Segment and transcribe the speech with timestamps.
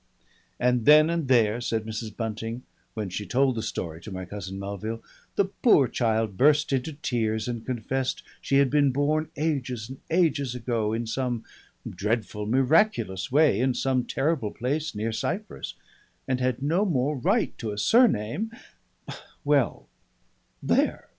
[0.59, 2.17] "And then and there," said Mrs.
[2.17, 2.63] Bunting,
[2.95, 5.03] when she told the story to my cousin Melville,
[5.35, 10.55] "the poor child burst into tears and confessed she had been born ages and ages
[10.55, 11.43] ago in some
[11.87, 15.75] dreadful miraculous way in some terrible place near Cyprus,
[16.27, 18.49] and had no more right to a surname
[19.45, 19.87] Well,
[20.63, 21.09] there